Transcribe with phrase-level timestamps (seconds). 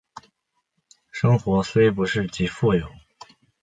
[1.11, 2.89] 生活虽不是极富有